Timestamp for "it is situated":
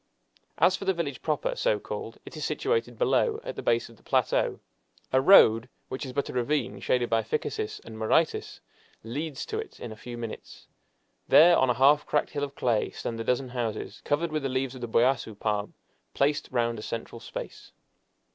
2.25-2.97